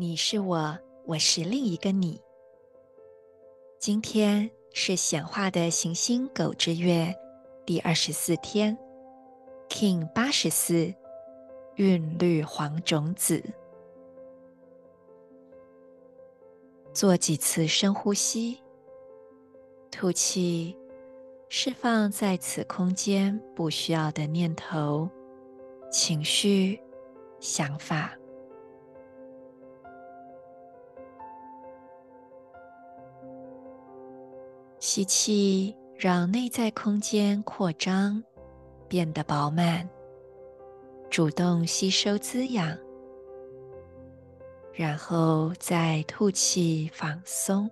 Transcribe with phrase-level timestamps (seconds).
[0.00, 0.78] 你是我。
[1.04, 2.18] 我是另一个你。
[3.78, 7.14] 今天是显化的行星狗之月
[7.66, 8.78] 第二十四天
[9.68, 10.94] ，King 八十四，
[11.74, 13.44] 韵律黄种子。
[16.94, 18.58] 做几次深呼吸，
[19.90, 20.74] 吐气，
[21.50, 25.10] 释放在此空间不需要的念头、
[25.92, 26.80] 情绪、
[27.38, 28.16] 想法。
[34.92, 38.20] 吸气，让内在空间扩张，
[38.88, 39.88] 变得饱满，
[41.08, 42.76] 主动吸收滋养，
[44.74, 47.70] 然后再吐气放松。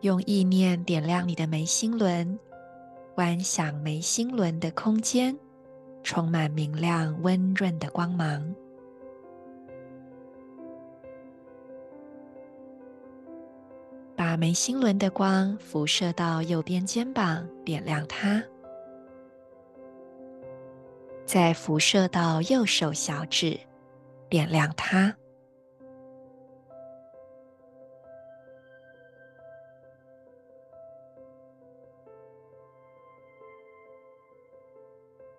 [0.00, 2.38] 用意念点亮你的眉心轮，
[3.14, 5.38] 观想眉心轮的空间
[6.02, 8.42] 充满明亮温润的光芒。
[14.36, 18.42] 眉心轮的光辐射到右边肩膀，点亮它；
[21.24, 23.58] 再辐射到右手小指，
[24.28, 25.14] 点亮它。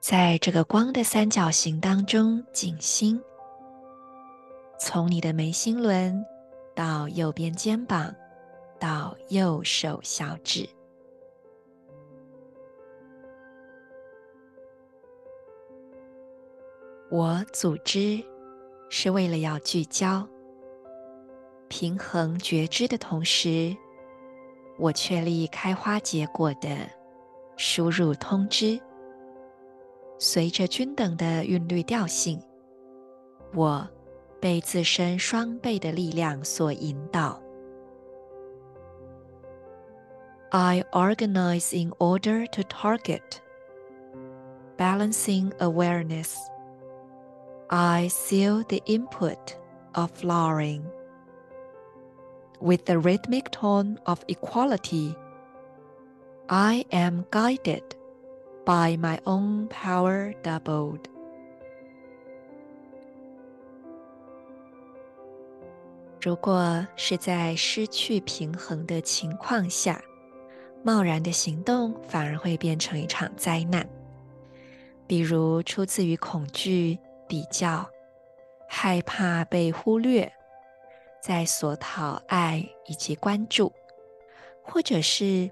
[0.00, 3.20] 在这个光的三角形当中，静心，
[4.78, 6.24] 从你的眉心轮
[6.76, 8.14] 到右边肩膀。
[8.78, 10.68] 到右手小指，
[17.10, 18.22] 我组织
[18.88, 20.26] 是为了要聚焦、
[21.68, 23.76] 平衡觉知的同时，
[24.78, 26.76] 我确立开花结果的
[27.56, 28.78] 输入通知，
[30.18, 32.40] 随着均等的韵律调性，
[33.54, 33.88] 我
[34.40, 37.40] 被自身双倍的力量所引导。
[40.52, 43.42] I organize in order to target,
[44.76, 46.38] balancing awareness.
[47.68, 49.56] I seal the input
[49.96, 50.88] of flowering
[52.60, 55.16] with the rhythmic tone of equality.
[56.48, 57.96] I am guided
[58.64, 61.08] by my own power doubled.
[70.86, 73.84] 贸然的行动反而会变成一场灾难，
[75.04, 77.84] 比如出自于恐惧、比较、
[78.68, 80.32] 害怕被忽略，
[81.20, 83.72] 在索讨爱以及关注，
[84.62, 85.50] 或者是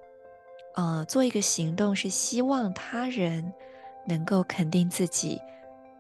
[0.77, 3.53] 呃做一个行动是希望他人
[4.07, 5.41] 能够肯定自己，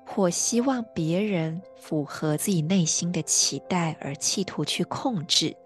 [0.06, 5.56] 或希望别人符合自己内心的期待而企图去控制。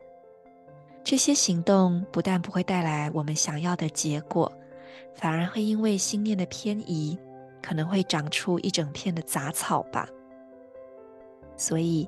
[1.08, 4.52] 这些行动不但不会带来我们想要的结果，
[5.14, 7.18] 反而会因为心念的偏移，
[7.62, 10.06] 可能会长出一整片的杂草吧。
[11.56, 12.06] 所以，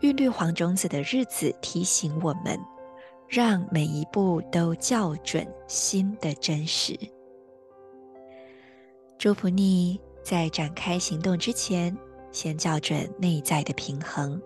[0.00, 2.58] 韵律黄种子的日子提醒我们，
[3.28, 6.98] 让每一步都校准心的真实。
[9.18, 11.94] 祝福你在展开行动之前，
[12.32, 14.40] 先校准内在的平衡。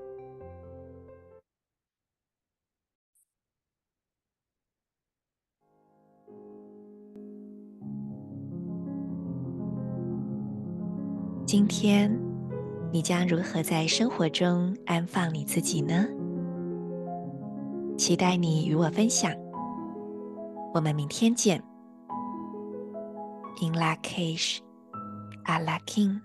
[11.47, 12.11] 今天，
[12.91, 16.07] 你将如何在生活中安放你自己呢？
[17.99, 19.31] 期待你与我分享。
[20.73, 21.63] 我们明天见。
[23.61, 24.59] In Lak'ech,
[25.45, 26.19] Ala K'in